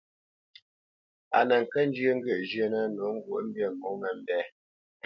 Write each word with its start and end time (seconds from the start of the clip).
A 1.37 1.39
nə 1.47 1.57
kə́ 1.71 1.83
njyə́ 1.87 2.13
ŋgyə̂ʼ 2.17 2.43
zhyə́nə̄ 2.49 2.83
nǒ 2.95 3.05
ŋgwǒʼmbî 3.15 3.63
mǒmə́mbɛ̂. 3.79 4.41